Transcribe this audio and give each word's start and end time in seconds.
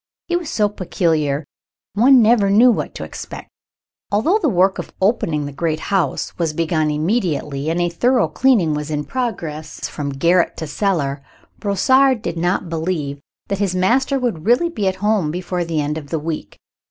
He 0.27 0.35
was 0.35 0.49
so 0.49 0.67
peculiar 0.67 1.45
one 1.93 2.23
never 2.23 2.49
knew 2.49 2.71
what 2.71 2.95
to 2.95 3.03
expect. 3.03 3.49
Although 4.11 4.39
the 4.39 4.49
work 4.49 4.79
of 4.79 4.91
opening 4.99 5.45
the 5.45 5.51
great 5.51 5.79
house 5.93 6.35
was 6.39 6.53
begun 6.53 6.89
immediately, 6.89 7.69
and 7.69 7.79
a 7.79 7.87
thorough 7.87 8.27
cleaning 8.27 8.73
was 8.73 8.89
in 8.89 9.03
progress 9.03 9.87
from 9.87 10.09
garret 10.09 10.57
to 10.57 10.65
cellar, 10.65 11.21
Brossard 11.59 12.23
did 12.23 12.35
not 12.35 12.67
believe 12.67 13.19
that 13.47 13.59
his 13.59 13.75
master 13.75 14.17
would 14.17 14.47
really 14.47 14.69
be 14.69 14.87
at 14.87 14.95
home 15.05 15.29
before 15.29 15.63
the 15.63 15.79
end 15.79 15.99
of 15.99 16.09
the 16.09 16.17
week. 16.17 16.57